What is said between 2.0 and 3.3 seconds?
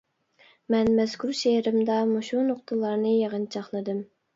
مۇشۇ نۇقتىلارنى